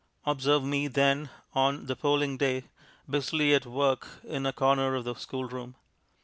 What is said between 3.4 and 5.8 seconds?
at work in a corner of the schoolroom.